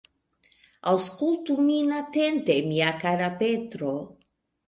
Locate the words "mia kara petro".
2.71-3.93